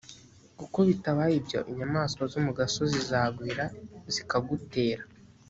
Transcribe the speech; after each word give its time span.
kuko 0.59 0.77
bitabaye 0.89 1.33
ibyo, 1.41 1.59
inyamaswa 1.71 2.23
zo 2.31 2.39
mu 2.45 2.51
gasozi 2.59 2.99
zagwira, 3.09 3.63
zikagutera. 4.13 5.03